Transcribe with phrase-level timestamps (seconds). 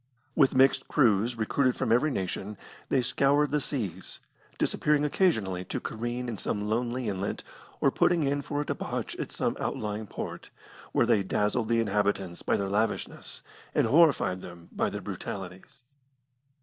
[0.33, 2.57] With mixed crews, recruited from every nation,
[2.89, 4.17] they scoured the seas,
[4.57, 7.43] disappearing occasionally to careen in some lonely inlet,
[7.81, 10.49] or putting in for a debauch at some outlying port,
[10.91, 13.43] where they dazzled the inhabitants by their lavishness,
[13.75, 15.81] and horrified them by their brutalities.